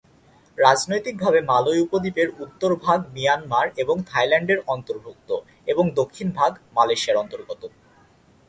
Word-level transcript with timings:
রাজনৈতিকভাবে 0.57 1.39
মালয় 1.41 1.83
উপদ্বীপের 1.85 2.29
উত্তর 2.43 2.71
ভাগ 2.85 2.99
মিয়ানমার 3.15 3.67
ও 3.81 3.93
থাইল্যান্ডের 4.09 4.59
অন্তর্ভুক্ত 4.67 5.29
এবং 5.67 5.85
দক্ষিণ 5.99 6.27
ভাগ 6.39 6.51
মালয়েশিয়ার 6.77 7.21
অন্তর্গত। 7.23 7.61